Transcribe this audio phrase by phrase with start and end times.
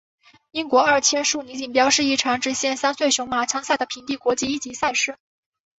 [0.49, 5.15] 英国二千坚尼锦标是一场只限三岁雄马参赛的平地国际一级赛事。